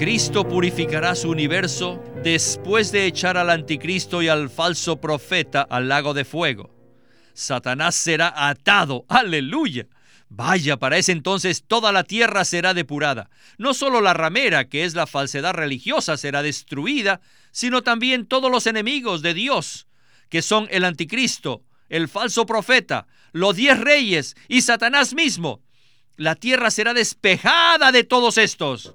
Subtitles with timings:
[0.00, 6.14] Cristo purificará su universo después de echar al anticristo y al falso profeta al lago
[6.14, 6.70] de fuego.
[7.34, 9.88] Satanás será atado, aleluya.
[10.30, 13.28] Vaya, para ese entonces toda la tierra será depurada.
[13.58, 17.20] No solo la ramera, que es la falsedad religiosa, será destruida,
[17.50, 19.86] sino también todos los enemigos de Dios,
[20.30, 25.60] que son el anticristo, el falso profeta, los diez reyes y Satanás mismo.
[26.16, 28.94] La tierra será despejada de todos estos.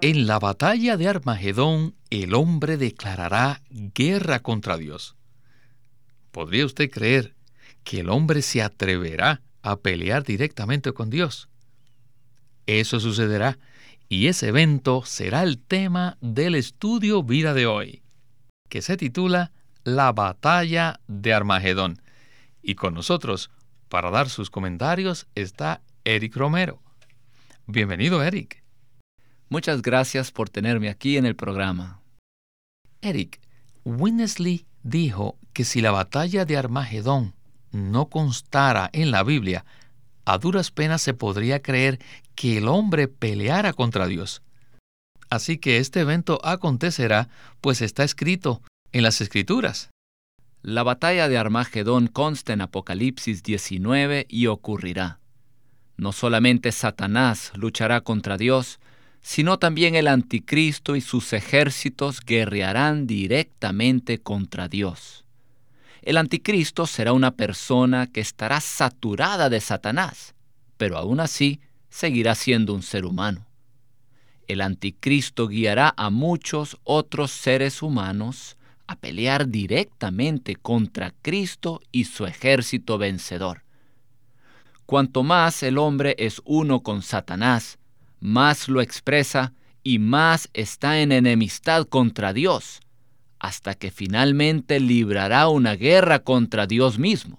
[0.00, 5.16] En la batalla de Armagedón, el hombre declarará guerra contra Dios.
[6.30, 7.34] ¿Podría usted creer
[7.82, 11.48] que el hombre se atreverá a pelear directamente con Dios?
[12.66, 13.58] Eso sucederá
[14.08, 18.02] y ese evento será el tema del estudio vida de hoy,
[18.68, 19.50] que se titula
[19.82, 22.00] La batalla de Armagedón.
[22.62, 23.50] Y con nosotros,
[23.88, 26.80] para dar sus comentarios, está Eric Romero.
[27.66, 28.62] Bienvenido, Eric.
[29.48, 32.00] Muchas gracias por tenerme aquí en el programa.
[33.00, 33.40] Eric,
[33.84, 37.34] Winnesley dijo que si la batalla de Armagedón
[37.72, 39.64] no constara en la Biblia,
[40.24, 41.98] a duras penas se podría creer
[42.34, 44.42] que el hombre peleara contra Dios.
[45.30, 47.28] Así que este evento acontecerá,
[47.60, 49.90] pues está escrito en las Escrituras.
[50.62, 55.20] La batalla de Armagedón consta en Apocalipsis 19 y ocurrirá.
[55.96, 58.80] No solamente Satanás luchará contra Dios,
[59.22, 65.24] sino también el anticristo y sus ejércitos guerrearán directamente contra Dios.
[66.02, 70.34] El anticristo será una persona que estará saturada de Satanás,
[70.76, 71.60] pero aún así
[71.90, 73.46] seguirá siendo un ser humano.
[74.46, 78.56] El anticristo guiará a muchos otros seres humanos
[78.86, 83.62] a pelear directamente contra Cristo y su ejército vencedor.
[84.86, 87.77] Cuanto más el hombre es uno con Satanás,
[88.20, 89.52] más lo expresa
[89.82, 92.80] y más está en enemistad contra Dios,
[93.38, 97.38] hasta que finalmente librará una guerra contra Dios mismo.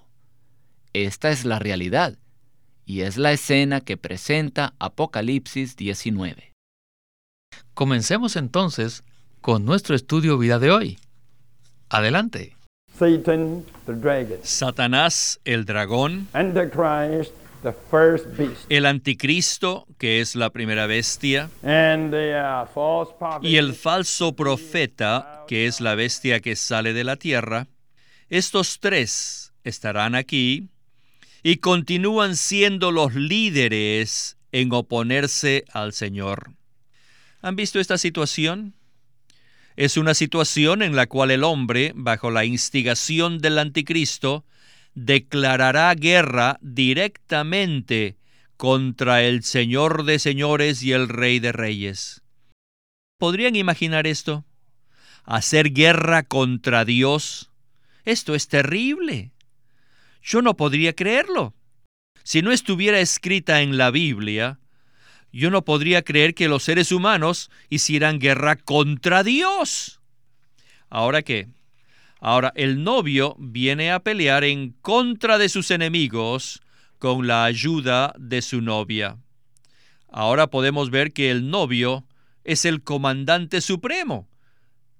[0.93, 2.17] Esta es la realidad,
[2.85, 6.53] y es la escena que presenta Apocalipsis 19.
[7.73, 9.03] Comencemos entonces
[9.41, 10.99] con nuestro estudio vida de hoy.
[11.89, 12.55] Adelante.
[14.43, 16.27] Satanás, el dragón,
[18.69, 25.95] el anticristo, que es la primera bestia, uh, y el falso profeta, que es la
[25.95, 27.67] bestia que sale de la tierra,
[28.29, 30.69] estos tres estarán aquí
[31.43, 36.51] y continúan siendo los líderes en oponerse al Señor.
[37.41, 38.73] ¿Han visto esta situación?
[39.75, 44.45] Es una situación en la cual el hombre, bajo la instigación del anticristo,
[44.95, 48.17] declarará guerra directamente
[48.57, 52.23] contra el Señor de señores y el Rey de reyes.
[53.17, 54.45] ¿Podrían imaginar esto?
[55.23, 57.51] Hacer guerra contra Dios.
[58.05, 59.31] Esto es terrible.
[60.21, 61.53] Yo no podría creerlo.
[62.23, 64.59] Si no estuviera escrita en la Biblia,
[65.31, 70.01] yo no podría creer que los seres humanos hicieran guerra contra Dios.
[70.89, 71.49] ¿Ahora qué?
[72.19, 76.61] Ahora, el novio viene a pelear en contra de sus enemigos
[76.97, 79.17] con la ayuda de su novia.
[80.09, 82.05] Ahora podemos ver que el novio
[82.43, 84.27] es el comandante supremo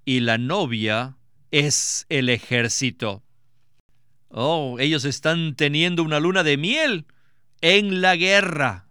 [0.06, 1.18] y la novia
[1.52, 3.24] es el ejército.
[4.30, 7.06] Oh, ellos están teniendo una luna de miel
[7.62, 8.88] en la guerra.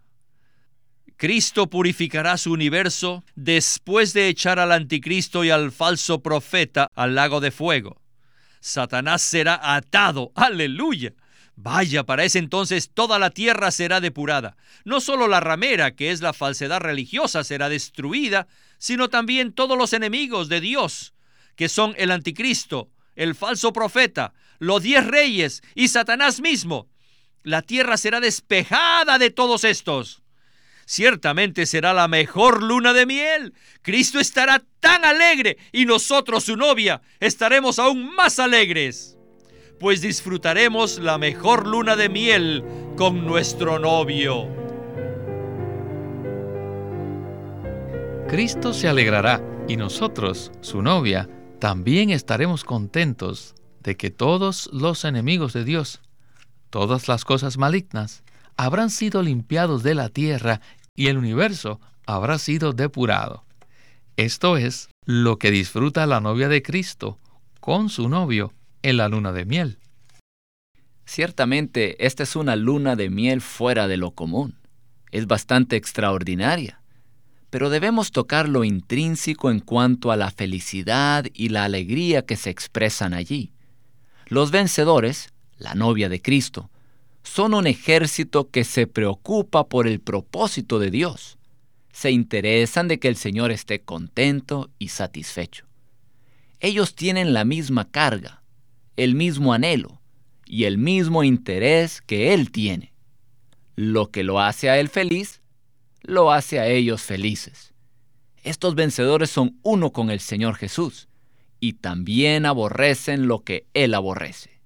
[1.15, 7.39] Cristo purificará su universo después de echar al anticristo y al falso profeta al lago
[7.39, 7.99] de fuego.
[8.59, 10.31] Satanás será atado.
[10.35, 11.13] Aleluya.
[11.55, 14.55] Vaya, para ese entonces toda la tierra será depurada.
[14.85, 18.47] No solo la ramera, que es la falsedad religiosa, será destruida,
[18.77, 21.13] sino también todos los enemigos de Dios,
[21.57, 26.87] que son el anticristo, el falso profeta, los diez reyes y Satanás mismo.
[27.43, 30.21] La tierra será despejada de todos estos.
[30.89, 33.53] Ciertamente será la mejor luna de miel.
[33.83, 39.15] Cristo estará tan alegre y nosotros, su novia, estaremos aún más alegres,
[39.79, 42.65] pues disfrutaremos la mejor luna de miel
[42.97, 44.47] con nuestro novio.
[48.27, 55.53] Cristo se alegrará y nosotros, su novia, también estaremos contentos de que todos los enemigos
[55.53, 56.01] de Dios,
[56.71, 58.23] todas las cosas malignas,
[58.59, 60.59] habrán sido limpiados de la tierra
[60.99, 63.45] y el universo habrá sido depurado.
[64.17, 67.17] Esto es lo que disfruta la novia de Cristo
[67.61, 68.51] con su novio
[68.81, 69.77] en la luna de miel.
[71.05, 74.59] Ciertamente, esta es una luna de miel fuera de lo común.
[75.09, 76.81] Es bastante extraordinaria.
[77.49, 82.49] Pero debemos tocar lo intrínseco en cuanto a la felicidad y la alegría que se
[82.49, 83.53] expresan allí.
[84.27, 86.69] Los vencedores, la novia de Cristo,
[87.23, 91.37] son un ejército que se preocupa por el propósito de Dios.
[91.91, 95.65] Se interesan de que el Señor esté contento y satisfecho.
[96.59, 98.43] Ellos tienen la misma carga,
[98.95, 100.01] el mismo anhelo
[100.45, 102.93] y el mismo interés que Él tiene.
[103.75, 105.41] Lo que lo hace a Él feliz,
[106.01, 107.73] lo hace a ellos felices.
[108.43, 111.07] Estos vencedores son uno con el Señor Jesús
[111.59, 114.58] y también aborrecen lo que Él aborrece.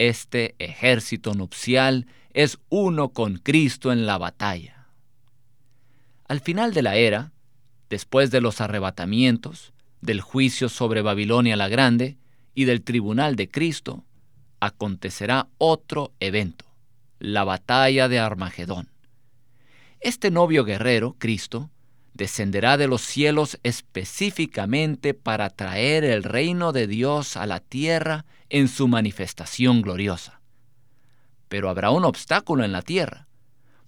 [0.00, 4.86] Este ejército nupcial es uno con Cristo en la batalla.
[6.26, 7.32] Al final de la era,
[7.90, 12.16] después de los arrebatamientos, del juicio sobre Babilonia la Grande
[12.54, 14.06] y del tribunal de Cristo,
[14.58, 16.64] acontecerá otro evento,
[17.18, 18.88] la batalla de Armagedón.
[20.00, 21.68] Este novio guerrero, Cristo,
[22.20, 28.68] descenderá de los cielos específicamente para traer el reino de Dios a la tierra en
[28.68, 30.42] su manifestación gloriosa.
[31.48, 33.26] Pero habrá un obstáculo en la tierra,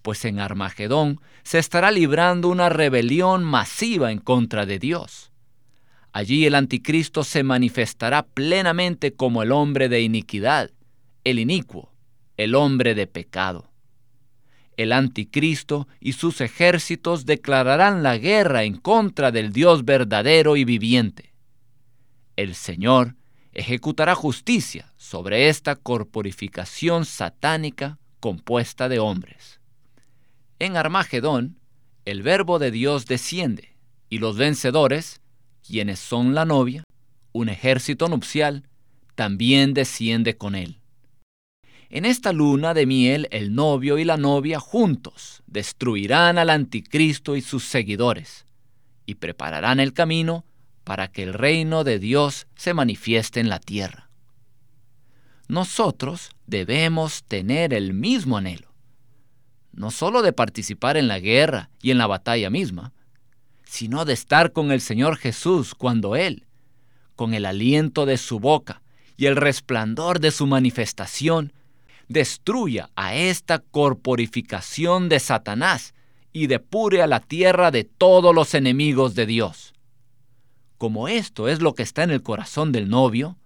[0.01, 5.31] pues en Armagedón se estará librando una rebelión masiva en contra de Dios.
[6.11, 10.71] Allí el anticristo se manifestará plenamente como el hombre de iniquidad,
[11.25, 11.93] el inicuo,
[12.39, 13.72] el hombre de pecado.
[14.77, 21.33] El anticristo y sus ejércitos declararán la guerra en contra del Dios verdadero y viviente.
[22.37, 23.17] El Señor
[23.53, 29.61] ejecutará justicia sobre esta corporificación satánica compuesta de hombres.
[30.59, 31.59] En Armagedón,
[32.05, 33.77] el verbo de Dios desciende
[34.09, 35.21] y los vencedores
[35.67, 36.85] quienes son la novia,
[37.33, 38.69] un ejército nupcial,
[39.15, 40.82] también desciende con él.
[41.95, 47.43] En esta luna de miel el novio y la novia juntos destruirán al anticristo y
[47.43, 48.47] sus seguidores,
[49.05, 50.47] y prepararán el camino
[50.85, 54.09] para que el reino de Dios se manifieste en la tierra.
[55.49, 58.73] Nosotros debemos tener el mismo anhelo,
[59.73, 62.95] no solo de participar en la guerra y en la batalla misma,
[63.65, 66.47] sino de estar con el Señor Jesús cuando Él,
[67.17, 68.81] con el aliento de su boca
[69.19, 71.53] y el resplandor de su manifestación,
[72.09, 75.95] destruya a esta corporificación de Satanás
[76.33, 79.75] y depure a la tierra de todos los enemigos de Dios.
[80.79, 83.37] Como esto es lo que está en el corazón del novio,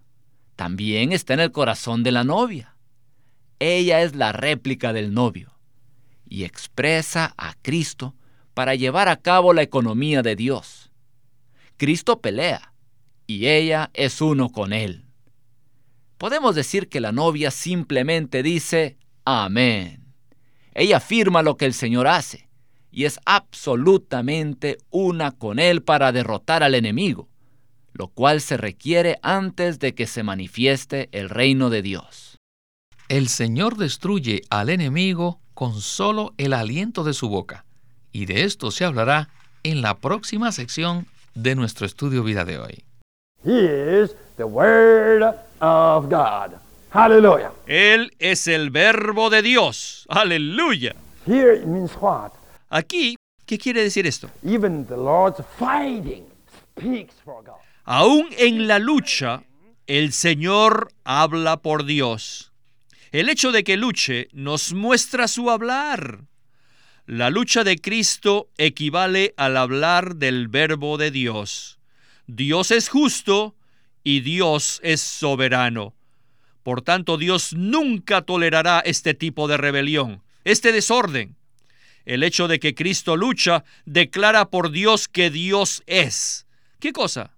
[0.55, 2.75] también está en el corazón de la novia.
[3.59, 5.53] Ella es la réplica del novio
[6.25, 8.15] y expresa a Cristo
[8.53, 10.91] para llevar a cabo la economía de Dios.
[11.77, 12.73] Cristo pelea
[13.27, 15.06] y ella es uno con él.
[16.17, 20.13] Podemos decir que la novia simplemente dice Amén.
[20.73, 22.47] Ella afirma lo que el Señor hace
[22.91, 27.27] y es absolutamente una con Él para derrotar al enemigo,
[27.93, 32.37] lo cual se requiere antes de que se manifieste el reino de Dios.
[33.09, 37.65] El Señor destruye al enemigo con solo el aliento de su boca
[38.11, 39.29] y de esto se hablará
[39.63, 41.05] en la próxima sección
[41.35, 42.83] de nuestro estudio vida de hoy.
[44.37, 46.59] the Word of God.
[46.89, 47.51] Hallelujah.
[47.67, 50.05] Él es el verbo de Dios.
[50.09, 50.95] Aleluya.
[51.25, 52.31] Here it means what?
[52.69, 54.29] Aquí, ¿qué quiere decir esto?
[54.43, 56.25] Even the Lord's fighting
[56.75, 57.55] speaks for God.
[57.85, 59.43] Aún en la lucha,
[59.85, 62.51] el Señor habla por Dios.
[63.11, 66.19] El hecho de que luche nos muestra su hablar.
[67.05, 71.79] La lucha de Cristo equivale al hablar del verbo de Dios.
[72.27, 73.55] Dios es justo
[74.07, 75.93] y Dios es soberano.
[76.63, 81.35] Por tanto, Dios nunca tolerará este tipo de rebelión, este desorden.
[82.05, 86.47] El hecho de que Cristo lucha declara por Dios que Dios es.
[86.79, 87.35] ¿Qué cosa?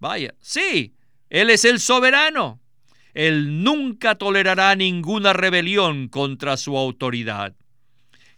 [0.00, 0.92] Vaya, sí,
[1.30, 2.60] Él es el soberano.
[3.14, 7.54] Él nunca tolerará ninguna rebelión contra su autoridad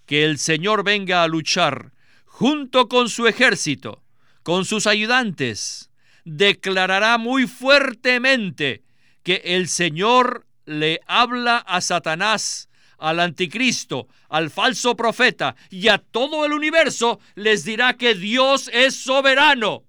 [0.04, 1.92] que el Señor venga a luchar
[2.26, 4.02] junto con su ejército,
[4.42, 5.88] con sus ayudantes,
[6.24, 8.82] declarará muy fuertemente
[9.22, 16.46] que el Señor le habla a Satanás al anticristo, al falso profeta y a todo
[16.46, 19.84] el universo, les dirá que Dios es soberano.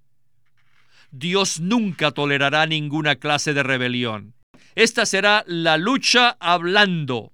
[1.11, 4.33] Dios nunca tolerará ninguna clase de rebelión.
[4.75, 7.31] Esta será la lucha hablando.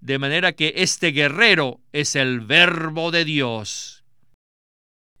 [0.00, 4.04] De manera que este guerrero es el verbo de Dios.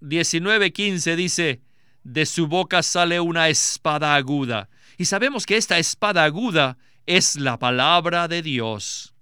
[0.00, 1.62] 19.15 dice,
[2.04, 4.68] de su boca sale una espada aguda.
[4.96, 9.14] Y sabemos que esta espada aguda es la palabra de Dios.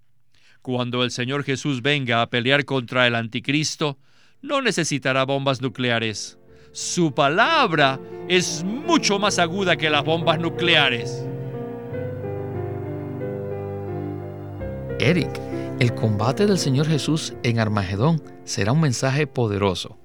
[0.60, 3.98] Cuando el Señor Jesús venga a pelear contra el anticristo,
[4.42, 6.38] no necesitará bombas nucleares.
[6.72, 11.26] Su palabra es mucho más aguda que las bombas nucleares.
[14.98, 15.30] Eric,
[15.80, 20.01] el combate del Señor Jesús en Armagedón será un mensaje poderoso.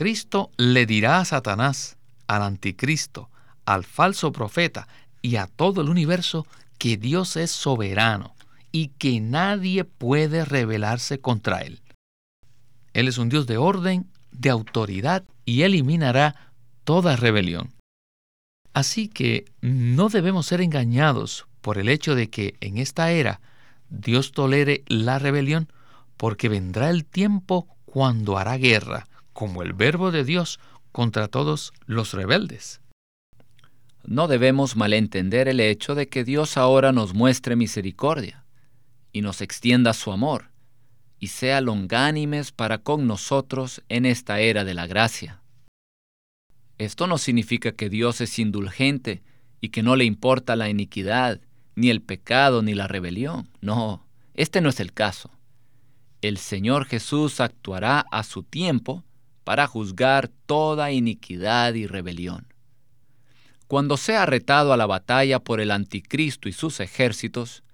[0.00, 3.28] Cristo le dirá a Satanás, al anticristo,
[3.66, 4.88] al falso profeta
[5.20, 6.46] y a todo el universo
[6.78, 8.34] que Dios es soberano
[8.72, 11.82] y que nadie puede rebelarse contra Él.
[12.94, 16.54] Él es un Dios de orden, de autoridad y eliminará
[16.84, 17.74] toda rebelión.
[18.72, 23.42] Así que no debemos ser engañados por el hecho de que en esta era
[23.90, 25.70] Dios tolere la rebelión,
[26.16, 30.60] porque vendrá el tiempo cuando hará guerra como el verbo de Dios
[30.92, 32.80] contra todos los rebeldes.
[34.04, 38.44] No debemos malentender el hecho de que Dios ahora nos muestre misericordia
[39.12, 40.50] y nos extienda su amor
[41.18, 45.42] y sea longánimes para con nosotros en esta era de la gracia.
[46.78, 49.22] Esto no significa que Dios es indulgente
[49.60, 51.42] y que no le importa la iniquidad,
[51.76, 53.50] ni el pecado, ni la rebelión.
[53.60, 55.30] No, este no es el caso.
[56.22, 59.04] El Señor Jesús actuará a su tiempo
[59.50, 62.46] para juzgar toda iniquidad y rebelión.
[63.66, 67.64] Cuando sea retado a la batalla por el anticristo y sus ejércitos,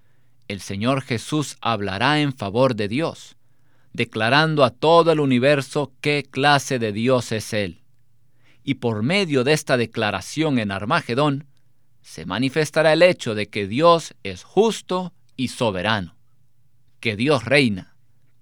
[0.48, 3.36] el Señor Jesús hablará en favor de Dios,
[3.92, 7.82] declarando a todo el universo qué clase de Dios es Él.
[8.64, 11.46] Y por medio de esta declaración en Armagedón,
[12.00, 16.16] se manifestará el hecho de que Dios es justo y soberano,
[17.00, 17.95] que Dios reina,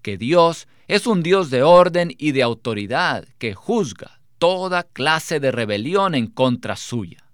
[0.05, 5.51] que Dios es un Dios de orden y de autoridad que juzga toda clase de
[5.51, 7.25] rebelión en contra suya.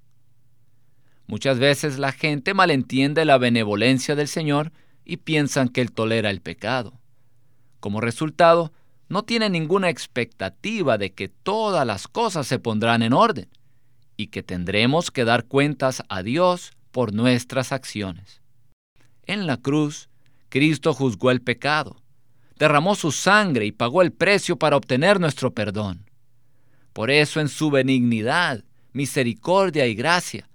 [1.27, 4.71] Muchas veces la gente malentiende la benevolencia del Señor
[5.05, 7.01] y piensan que Él tolera el pecado.
[7.81, 8.73] Como resultado,
[9.09, 13.49] no tienen ninguna expectativa de que todas las cosas se pondrán en orden
[14.17, 18.43] y que tendremos que dar cuentas a Dios por nuestras acciones.
[19.25, 20.09] En la cruz,
[20.51, 22.00] Cristo juzgó el pecado
[22.61, 26.05] derramó su sangre y pagó el precio para obtener nuestro perdón.
[26.93, 30.47] Por eso en su benignidad, misericordia y gracia,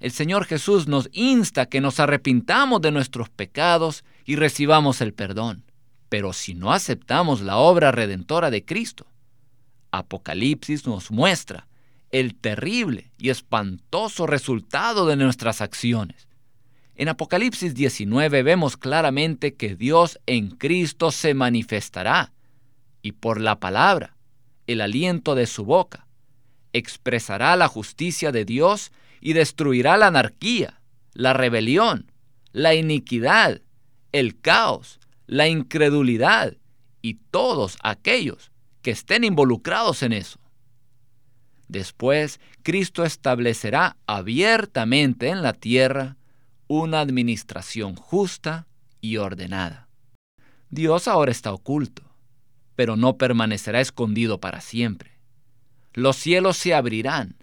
[0.00, 5.64] el Señor Jesús nos insta que nos arrepintamos de nuestros pecados y recibamos el perdón.
[6.08, 9.06] Pero si no aceptamos la obra redentora de Cristo,
[9.92, 11.68] Apocalipsis nos muestra
[12.10, 16.26] el terrible y espantoso resultado de nuestras acciones.
[16.96, 22.32] En Apocalipsis 19 vemos claramente que Dios en Cristo se manifestará
[23.02, 24.16] y por la palabra,
[24.66, 26.06] el aliento de su boca,
[26.72, 30.80] expresará la justicia de Dios y destruirá la anarquía,
[31.12, 32.12] la rebelión,
[32.52, 33.60] la iniquidad,
[34.12, 36.56] el caos, la incredulidad
[37.02, 40.38] y todos aquellos que estén involucrados en eso.
[41.66, 46.16] Después, Cristo establecerá abiertamente en la tierra
[46.66, 48.66] una administración justa
[49.00, 49.88] y ordenada.
[50.70, 52.02] Dios ahora está oculto,
[52.74, 55.12] pero no permanecerá escondido para siempre.
[55.92, 57.36] Los cielos se abrirán,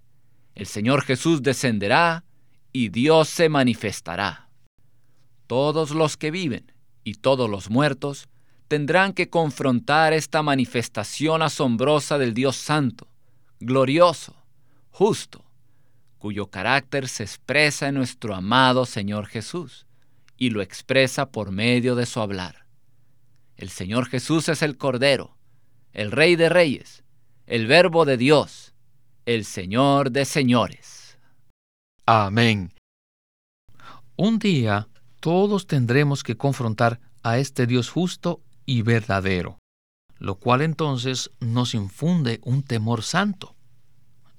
[0.55, 2.25] el Señor Jesús descenderá
[2.73, 4.49] y Dios se manifestará.
[5.47, 6.71] Todos los que viven
[7.03, 8.27] y todos los muertos
[8.67, 13.07] tendrán que confrontar esta manifestación asombrosa del Dios Santo,
[13.59, 14.35] glorioso,
[14.91, 15.40] justo,
[16.21, 19.87] cuyo carácter se expresa en nuestro amado Señor Jesús
[20.37, 22.67] y lo expresa por medio de su hablar.
[23.57, 25.35] El Señor Jesús es el Cordero,
[25.93, 27.03] el Rey de Reyes,
[27.47, 28.75] el Verbo de Dios,
[29.25, 31.17] el Señor de Señores.
[32.05, 32.71] Amén.
[34.15, 34.89] Un día
[35.21, 39.57] todos tendremos que confrontar a este Dios justo y verdadero,
[40.19, 43.55] lo cual entonces nos infunde un temor santo.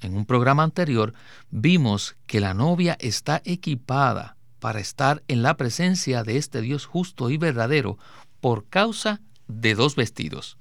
[0.03, 1.15] En un programa anterior
[1.51, 7.31] vimos que la novia está equipada para estar en la presencia de este Dios justo
[7.31, 7.99] y verdadero
[8.41, 10.59] por causa de dos vestidos.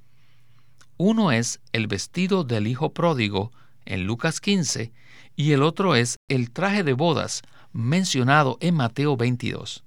[0.97, 3.51] Uno es el vestido del Hijo pródigo
[3.85, 4.93] en Lucas 15
[5.35, 7.41] y el otro es el traje de bodas
[7.73, 9.83] mencionado en Mateo 22.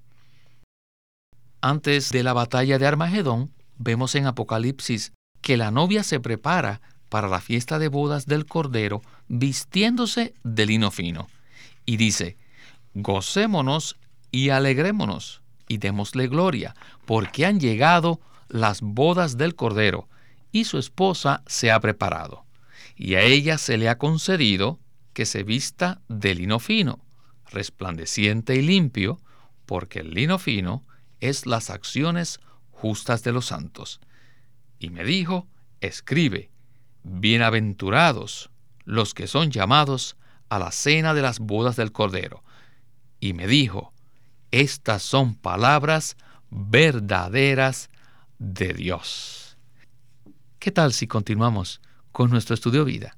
[1.61, 6.81] Antes de la batalla de Armagedón, vemos en Apocalipsis que la novia se prepara
[7.15, 11.29] para la fiesta de bodas del Cordero vistiéndose de lino fino.
[11.87, 12.37] Y dice,
[12.95, 13.97] gocémonos
[14.33, 20.09] y alegrémonos y démosle gloria, porque han llegado las bodas del Cordero,
[20.51, 22.47] y su esposa se ha preparado.
[22.97, 24.81] Y a ella se le ha concedido
[25.13, 26.99] que se vista de lino fino,
[27.49, 29.21] resplandeciente y limpio,
[29.67, 30.83] porque el lino fino
[31.21, 32.41] es las acciones
[32.73, 34.01] justas de los santos.
[34.81, 35.47] Y me dijo,
[35.81, 36.51] escribe,
[37.05, 38.51] bienaventurados
[38.85, 40.17] los que son llamados
[40.49, 42.43] a la cena de las bodas del Cordero.
[43.21, 43.93] Y me dijo,
[44.51, 46.17] estas son palabras
[46.51, 47.91] verdaderas
[48.39, 49.57] de Dios.
[50.59, 51.81] ¿Qué tal si continuamos
[52.13, 53.17] con nuestro estudio vida?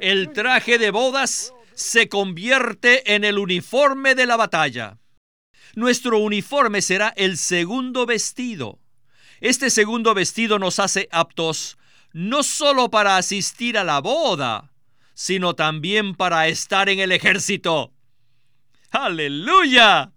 [0.00, 4.98] El traje de bodas se convierte en el uniforme de la batalla.
[5.74, 8.78] Nuestro uniforme será el segundo vestido.
[9.40, 11.76] Este segundo vestido nos hace aptos
[12.12, 14.72] no solo para asistir a la boda,
[15.12, 17.92] sino también para estar en el ejército.
[18.90, 20.12] ¡Aleluya!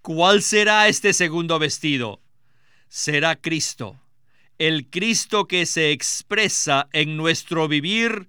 [0.00, 2.22] ¿Cuál será este segundo vestido?
[2.88, 4.00] Será Cristo,
[4.56, 8.28] el Cristo que se expresa en nuestro vivir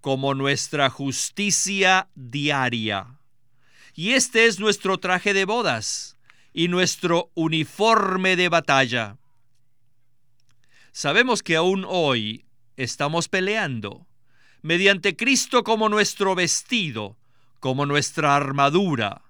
[0.00, 3.18] como nuestra justicia diaria.
[3.94, 6.16] Y este es nuestro traje de bodas
[6.52, 9.18] y nuestro uniforme de batalla.
[10.94, 12.44] Sabemos que aún hoy
[12.76, 14.06] estamos peleando
[14.60, 17.16] mediante Cristo como nuestro vestido,
[17.60, 19.22] como nuestra armadura.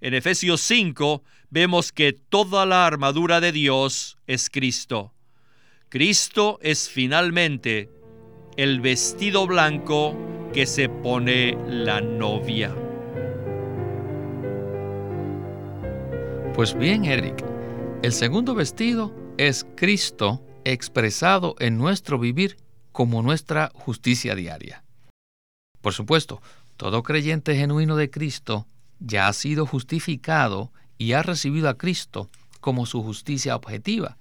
[0.00, 5.14] En Efesios 5 vemos que toda la armadura de Dios es Cristo.
[5.88, 7.88] Cristo es finalmente
[8.56, 10.16] el vestido blanco
[10.52, 12.74] que se pone la novia.
[16.56, 17.44] Pues bien, Eric,
[18.02, 22.56] el segundo vestido es Cristo expresado en nuestro vivir
[22.92, 24.84] como nuestra justicia diaria.
[25.80, 26.40] Por supuesto,
[26.76, 28.66] todo creyente genuino de Cristo
[29.00, 34.18] ya ha sido justificado y ha recibido a Cristo como su justicia objetiva.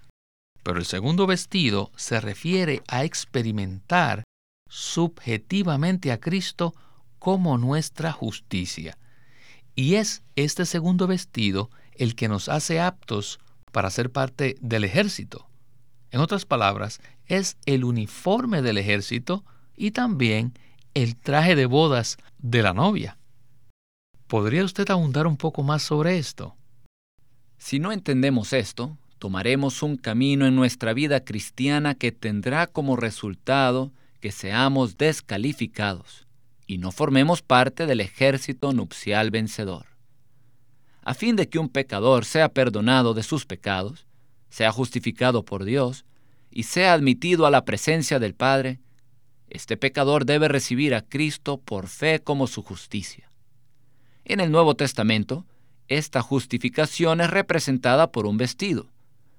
[0.63, 4.23] Pero el segundo vestido se refiere a experimentar
[4.69, 6.73] subjetivamente a Cristo
[7.19, 8.97] como nuestra justicia.
[9.75, 13.39] Y es este segundo vestido el que nos hace aptos
[13.71, 15.50] para ser parte del ejército.
[16.11, 19.45] En otras palabras, es el uniforme del ejército
[19.75, 20.53] y también
[20.93, 23.17] el traje de bodas de la novia.
[24.27, 26.55] ¿Podría usted abundar un poco más sobre esto?
[27.57, 33.91] Si no entendemos esto, tomaremos un camino en nuestra vida cristiana que tendrá como resultado
[34.19, 36.27] que seamos descalificados
[36.67, 39.85] y no formemos parte del ejército nupcial vencedor.
[41.03, 44.05] A fin de que un pecador sea perdonado de sus pecados,
[44.51, 46.05] sea justificado por Dios
[46.51, 48.79] y sea admitido a la presencia del Padre,
[49.49, 53.31] este pecador debe recibir a Cristo por fe como su justicia.
[54.25, 55.45] En el Nuevo Testamento,
[55.87, 58.91] esta justificación es representada por un vestido.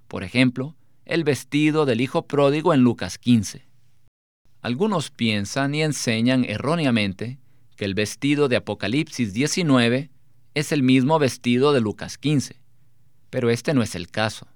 [0.08, 3.66] Por ejemplo, el vestido del Hijo pródigo en Lucas 15.
[4.62, 7.38] Algunos piensan y enseñan erróneamente
[7.76, 10.10] que el vestido de Apocalipsis 19
[10.54, 12.56] es el mismo vestido de Lucas 15,
[13.28, 14.51] pero este no es el caso.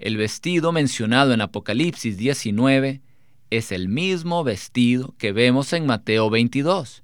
[0.00, 3.02] El vestido mencionado en Apocalipsis 19
[3.50, 7.02] es el mismo vestido que vemos en Mateo 22.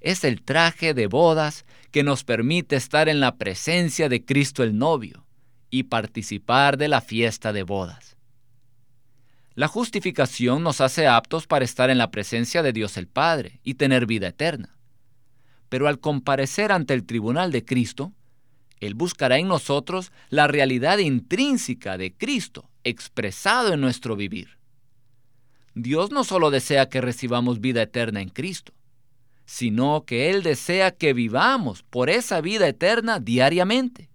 [0.00, 4.76] Es el traje de bodas que nos permite estar en la presencia de Cristo el
[4.76, 5.26] novio
[5.70, 8.16] y participar de la fiesta de bodas.
[9.54, 13.74] La justificación nos hace aptos para estar en la presencia de Dios el Padre y
[13.74, 14.76] tener vida eterna.
[15.68, 18.12] Pero al comparecer ante el tribunal de Cristo,
[18.80, 24.58] él buscará en nosotros la realidad intrínseca de Cristo expresado en nuestro vivir.
[25.74, 28.72] Dios no solo desea que recibamos vida eterna en Cristo,
[29.44, 34.10] sino que Él desea que vivamos por esa vida eterna diariamente.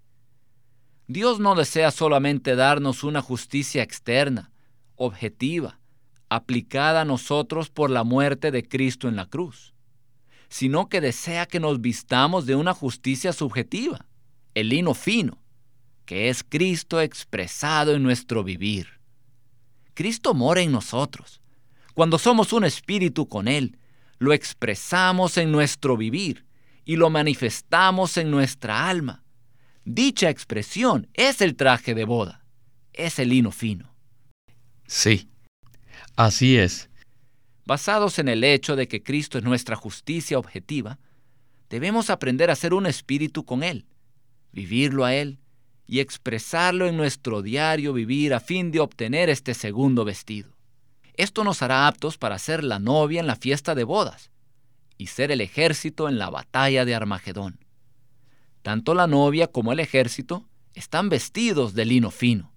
[1.08, 4.52] Dios no desea solamente darnos una justicia externa,
[4.96, 5.80] objetiva,
[6.30, 9.74] aplicada a nosotros por la muerte de Cristo en la cruz,
[10.50, 14.06] sino que desea que nos vistamos de una justicia subjetiva
[14.54, 15.42] el lino fino,
[16.06, 19.00] que es Cristo expresado en nuestro vivir.
[19.94, 21.42] Cristo mora en nosotros.
[21.94, 23.78] Cuando somos un espíritu con Él,
[24.18, 26.46] lo expresamos en nuestro vivir
[26.86, 29.24] y lo manifestamos en nuestra alma.
[29.86, 32.44] Dicha expresión es el traje de boda,
[32.94, 33.94] es el lino fino.
[34.88, 35.30] Sí,
[36.16, 36.90] así es.
[37.66, 41.00] Basados en el hecho de que Cristo es nuestra justicia objetiva,
[41.74, 43.88] Debemos aprender a ser un espíritu con Él,
[44.54, 45.40] vivirlo a Él
[45.86, 50.56] y expresarlo en nuestro diario vivir a fin de obtener este segundo vestido.
[51.16, 54.32] Esto nos hará aptos para ser la novia en la fiesta de bodas
[54.98, 57.60] y ser el ejército en la batalla de Armagedón.
[58.62, 62.54] Tanto la novia como el ejército están vestidos de lino fino.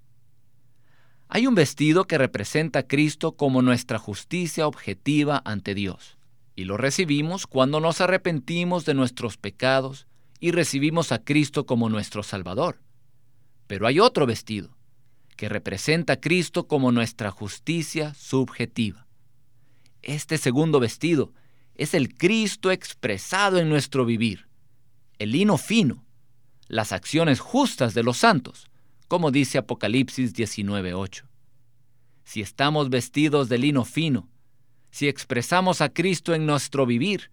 [1.28, 6.16] Hay un vestido que representa a Cristo como nuestra justicia objetiva ante Dios,
[6.54, 10.06] y lo recibimos cuando nos arrepentimos de nuestros pecados
[10.40, 12.80] y recibimos a Cristo como nuestro Salvador.
[13.66, 14.76] Pero hay otro vestido,
[15.36, 19.06] que representa a Cristo como nuestra justicia subjetiva.
[20.02, 21.32] Este segundo vestido
[21.74, 24.48] es el Cristo expresado en nuestro vivir,
[25.18, 26.04] el lino fino,
[26.68, 28.68] las acciones justas de los santos,
[29.08, 31.24] como dice Apocalipsis 19:8.
[32.24, 34.28] Si estamos vestidos de lino fino,
[34.90, 37.30] si expresamos a Cristo en nuestro vivir,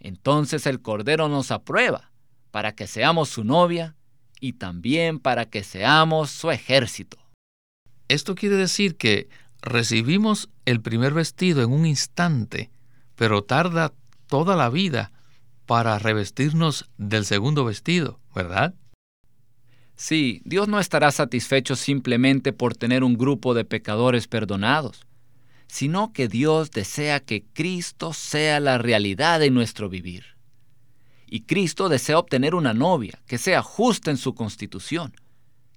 [0.00, 2.10] entonces el Cordero nos aprueba
[2.56, 3.96] para que seamos su novia
[4.40, 7.18] y también para que seamos su ejército.
[8.08, 9.28] Esto quiere decir que
[9.60, 12.70] recibimos el primer vestido en un instante,
[13.14, 13.92] pero tarda
[14.26, 15.12] toda la vida
[15.66, 18.74] para revestirnos del segundo vestido, ¿verdad?
[19.94, 25.06] Sí, Dios no estará satisfecho simplemente por tener un grupo de pecadores perdonados,
[25.66, 30.35] sino que Dios desea que Cristo sea la realidad de nuestro vivir.
[31.26, 35.12] Y Cristo desea obtener una novia que sea justa en su constitución,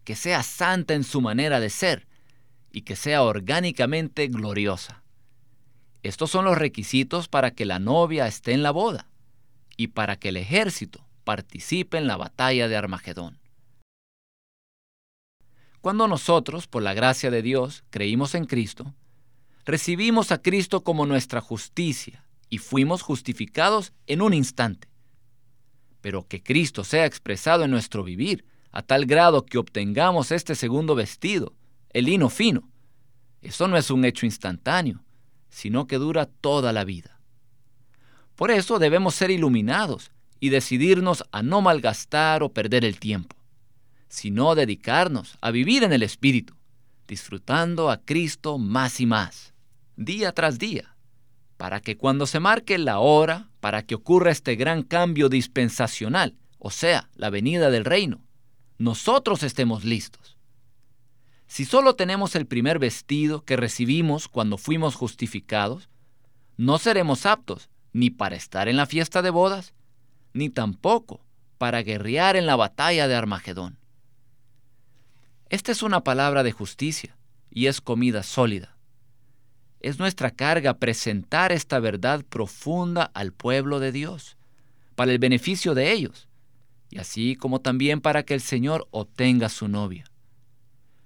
[0.04, 2.08] que sea santa en su manera de ser
[2.72, 5.04] y que sea orgánicamente gloriosa.
[6.04, 9.08] Estos son los requisitos para que la novia esté en la boda
[9.76, 13.40] y para que el ejército participe en la batalla de Armagedón.
[15.82, 18.94] Cuando nosotros, por la gracia de Dios, creímos en Cristo,
[19.66, 24.89] recibimos a Cristo como nuestra justicia y fuimos justificados en un instante.
[26.02, 30.96] Pero que Cristo sea expresado en nuestro vivir a tal grado que obtengamos este segundo
[30.96, 31.54] vestido,
[31.92, 32.70] el lino fino,
[33.42, 35.04] eso no es un hecho instantáneo,
[35.50, 37.20] sino que dura toda la vida.
[38.36, 43.36] Por eso debemos ser iluminados y decidirnos a no malgastar o perder el tiempo,
[44.08, 46.56] sino dedicarnos a vivir en el Espíritu,
[47.08, 49.54] disfrutando a Cristo más y más,
[49.96, 50.96] día tras día,
[51.60, 56.72] para que cuando se marque la hora para que ocurra este gran cambio dispensacional, o
[56.72, 58.22] sea, la venida del reino,
[58.78, 60.38] nosotros estemos listos.
[61.48, 65.90] Si solo tenemos el primer vestido que recibimos cuando fuimos justificados,
[66.56, 69.74] no seremos aptos ni para estar en la fiesta de bodas,
[70.32, 71.26] ni tampoco
[71.58, 73.78] para guerrear en la batalla de Armagedón.
[75.50, 77.18] Esta es una palabra de justicia
[77.52, 78.79] y es comida sólida.
[79.80, 84.38] Es nuestra carga presentar esta verdad profunda al pueblo de Dios,
[84.96, 86.28] para el beneficio de ellos,
[86.90, 90.06] y así como también para que el Señor obtenga su novia.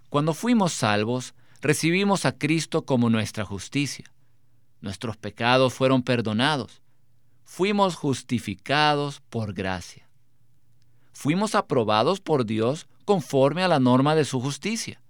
[0.10, 4.06] Cuando fuimos salvos, recibimos a Cristo como nuestra justicia.
[4.82, 6.82] Nuestros pecados fueron perdonados.
[7.44, 10.08] Fuimos justificados por gracia.
[11.14, 15.02] Fuimos aprobados por Dios conforme a la norma de su justicia.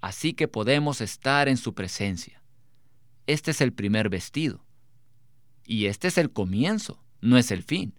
[0.00, 2.42] Así que podemos estar en su presencia.
[3.26, 4.64] Este es el primer vestido.
[5.64, 7.94] Y este es el comienzo, no es el fin.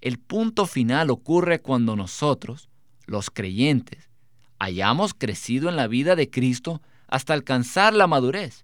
[0.00, 2.68] El punto final ocurre cuando nosotros,
[3.06, 4.10] los creyentes,
[4.58, 8.62] hayamos crecido en la vida de Cristo hasta alcanzar la madurez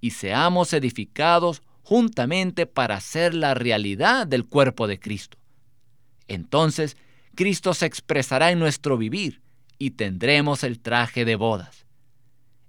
[0.00, 5.38] y seamos edificados juntamente para ser la realidad del cuerpo de Cristo.
[6.28, 6.96] Entonces,
[7.34, 9.40] Cristo se expresará en nuestro vivir
[9.78, 11.86] y tendremos el traje de bodas.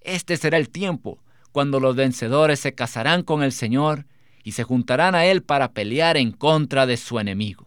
[0.02, 1.20] Este será el tiempo
[1.56, 4.06] cuando los vencedores se casarán con el Señor
[4.44, 7.66] y se juntarán a Él para pelear en contra de su enemigo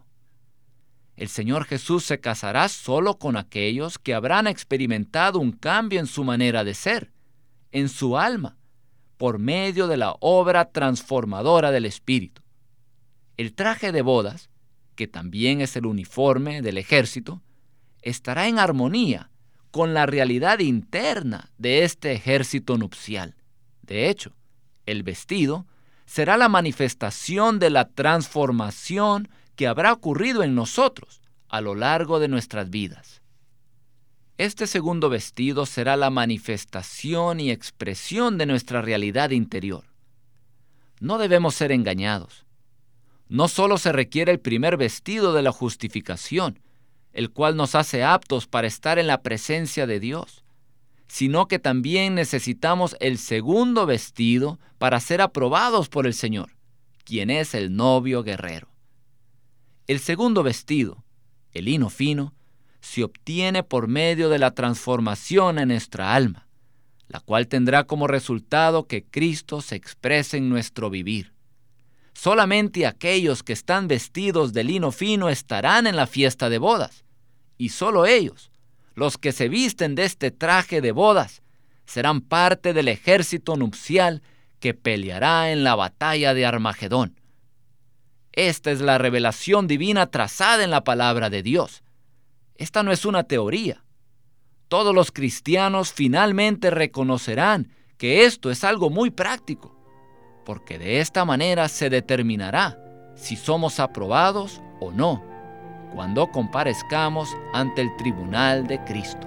[1.18, 6.22] el Señor Jesús se casará solo con aquellos que habrán experimentado un cambio en su
[6.22, 7.10] manera de ser,
[7.72, 8.56] en su alma,
[9.16, 12.42] por medio de la obra transformadora del Espíritu.
[13.36, 14.48] El traje de bodas,
[14.94, 17.42] que también es el uniforme del ejército,
[18.00, 19.32] estará en armonía
[19.72, 23.34] con la realidad interna de este ejército nupcial.
[23.88, 24.32] De hecho,
[24.86, 25.66] el vestido
[26.06, 32.28] será la manifestación de la transformación que habrá ocurrido en nosotros a lo largo de
[32.28, 33.22] nuestras vidas.
[34.36, 39.84] Este segundo vestido será la manifestación y expresión de nuestra realidad interior.
[41.00, 42.44] No debemos ser engañados.
[43.28, 46.60] No solo se requiere el primer vestido de la justificación,
[47.12, 50.44] el cual nos hace aptos para estar en la presencia de Dios,
[51.08, 56.50] sino que también necesitamos el segundo vestido para ser aprobados por el Señor,
[57.04, 58.68] quien es el novio guerrero.
[59.86, 61.02] El segundo vestido,
[61.52, 62.34] el lino fino,
[62.80, 66.46] se obtiene por medio de la transformación en nuestra alma,
[67.08, 71.32] la cual tendrá como resultado que Cristo se exprese en nuestro vivir.
[72.12, 77.04] Solamente aquellos que están vestidos de lino fino estarán en la fiesta de bodas,
[77.56, 78.50] y solo ellos,
[78.98, 81.42] los que se visten de este traje de bodas,
[81.86, 84.22] serán parte del ejército nupcial
[84.58, 87.20] que peleará en la batalla de Armagedón.
[88.32, 91.84] Esta es la revelación divina trazada en la palabra de Dios.
[92.56, 93.84] Esta no es una teoría.
[94.66, 99.76] Todos los cristianos finalmente reconocerán que esto es algo muy práctico,
[100.44, 102.78] porque de esta manera se determinará
[103.14, 105.37] si somos aprobados o no
[105.94, 109.26] cuando comparezcamos ante el tribunal de Cristo.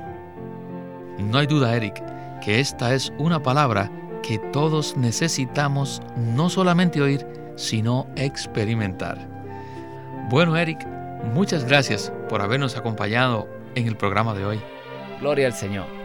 [1.17, 2.01] No hay duda, Eric,
[2.41, 3.89] que esta es una palabra
[4.23, 9.17] que todos necesitamos no solamente oír, sino experimentar.
[10.29, 10.85] Bueno, Eric,
[11.33, 14.61] muchas gracias por habernos acompañado en el programa de hoy.
[15.19, 16.00] Gloria al Señor.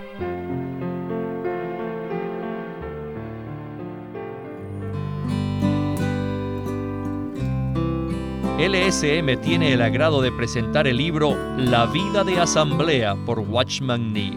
[8.59, 14.33] LSM tiene el agrado de presentar el libro La vida de asamblea por Watchman Nee.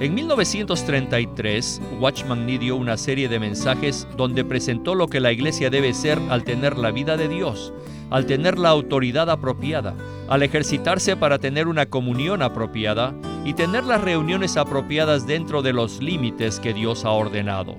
[0.00, 5.68] En 1933, Watchman Nee dio una serie de mensajes donde presentó lo que la iglesia
[5.68, 7.74] debe ser al tener la vida de Dios,
[8.08, 9.94] al tener la autoridad apropiada,
[10.30, 13.12] al ejercitarse para tener una comunión apropiada
[13.44, 17.76] y tener las reuniones apropiadas dentro de los límites que Dios ha ordenado.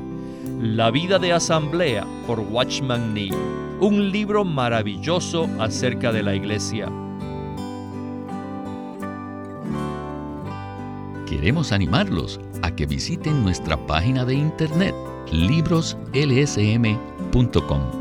[0.62, 3.32] La vida de asamblea por Watchman Nee,
[3.80, 6.88] un libro maravilloso acerca de la iglesia.
[11.28, 14.94] Queremos animarlos a que visiten nuestra página de internet
[15.32, 18.01] libroslsm.com.